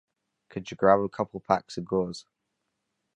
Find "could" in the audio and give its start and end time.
0.49-0.71